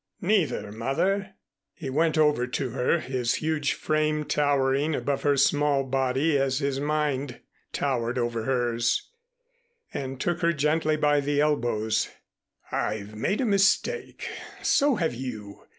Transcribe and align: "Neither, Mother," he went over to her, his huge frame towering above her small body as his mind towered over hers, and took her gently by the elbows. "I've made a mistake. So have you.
"Neither, 0.21 0.71
Mother," 0.71 1.35
he 1.75 1.91
went 1.91 2.17
over 2.17 2.47
to 2.47 2.69
her, 2.71 3.01
his 3.01 3.35
huge 3.35 3.73
frame 3.73 4.23
towering 4.25 4.95
above 4.95 5.21
her 5.21 5.37
small 5.37 5.83
body 5.83 6.39
as 6.39 6.57
his 6.57 6.79
mind 6.79 7.39
towered 7.71 8.17
over 8.17 8.45
hers, 8.45 9.11
and 9.93 10.19
took 10.19 10.39
her 10.41 10.53
gently 10.53 10.97
by 10.97 11.19
the 11.19 11.39
elbows. 11.39 12.09
"I've 12.71 13.13
made 13.13 13.41
a 13.41 13.45
mistake. 13.45 14.27
So 14.63 14.95
have 14.95 15.13
you. 15.13 15.65